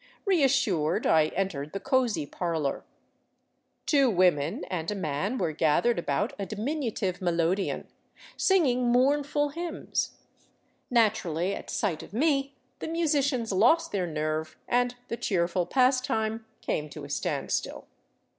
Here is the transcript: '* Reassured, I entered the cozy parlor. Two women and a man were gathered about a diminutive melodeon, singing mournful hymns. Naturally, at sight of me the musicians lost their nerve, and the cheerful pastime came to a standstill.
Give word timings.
'* 0.17 0.25
Reassured, 0.25 1.05
I 1.05 1.25
entered 1.35 1.73
the 1.73 1.79
cozy 1.79 2.25
parlor. 2.25 2.83
Two 3.85 4.09
women 4.09 4.63
and 4.65 4.89
a 4.89 4.95
man 4.95 5.37
were 5.37 5.51
gathered 5.51 5.99
about 5.99 6.33
a 6.39 6.45
diminutive 6.47 7.21
melodeon, 7.21 7.87
singing 8.35 8.89
mournful 8.91 9.49
hymns. 9.49 10.15
Naturally, 10.89 11.53
at 11.53 11.69
sight 11.69 12.01
of 12.01 12.13
me 12.13 12.55
the 12.79 12.87
musicians 12.87 13.51
lost 13.51 13.91
their 13.91 14.07
nerve, 14.07 14.57
and 14.67 14.95
the 15.07 15.17
cheerful 15.17 15.67
pastime 15.67 16.47
came 16.61 16.89
to 16.89 17.03
a 17.03 17.09
standstill. 17.11 17.85